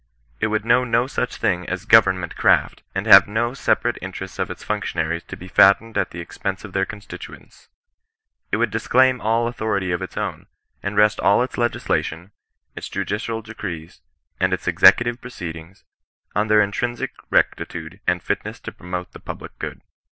[0.39, 4.49] It would know no such thing as government craft, and have no separate interests of
[4.49, 7.69] its functionaries to be fattened at the ex pense of their constituents.
[8.51, 10.47] It would disclaim all au ihority of its ow7iy
[10.81, 12.31] and rest all its legislation,
[12.75, 14.01] its judicial decrees,
[14.39, 15.83] and its executive proceedings,
[16.33, 19.81] on their intrinsic rectitude and fitness to promote the public good.